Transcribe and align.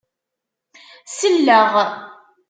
Selleɣ. 1.17 1.73